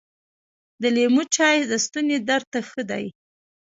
[0.81, 3.05] د لیمو چای د ستوني درد ته ښه دي.